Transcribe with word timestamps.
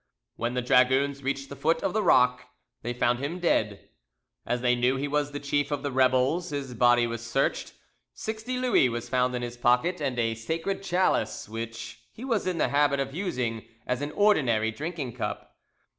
When 0.35 0.55
the 0.55 0.63
dragoons 0.63 1.21
reached 1.21 1.49
the 1.49 1.55
foot 1.55 1.83
of 1.83 1.93
the 1.93 2.01
rock, 2.01 2.47
they 2.81 2.91
found 2.91 3.19
him 3.19 3.37
dead. 3.39 3.87
As 4.47 4.61
they 4.61 4.73
knew 4.73 4.95
he 4.95 5.07
was 5.07 5.29
the 5.31 5.39
chief 5.39 5.69
of 5.69 5.83
the 5.83 5.91
rebels, 5.91 6.49
his 6.49 6.73
body 6.73 7.05
was 7.05 7.21
searched: 7.23 7.73
sixty 8.11 8.57
Louis 8.57 8.89
was 8.89 9.07
found 9.09 9.35
in 9.35 9.43
his 9.43 9.57
pockets, 9.57 10.01
and 10.01 10.17
a 10.17 10.33
sacred 10.33 10.81
chalice 10.81 11.47
which 11.47 12.01
he 12.13 12.25
was 12.25 12.47
in 12.47 12.57
the 12.57 12.69
habit 12.69 12.99
of 12.99 13.13
using 13.13 13.67
as 13.85 14.01
an 14.01 14.09
ordinary 14.13 14.71
drinking 14.71 15.13
cup. 15.13 15.55